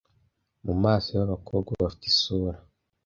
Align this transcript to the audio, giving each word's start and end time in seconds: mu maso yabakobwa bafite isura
mu 0.65 0.73
maso 0.83 1.09
yabakobwa 1.19 1.71
bafite 1.83 2.05
isura 2.13 2.57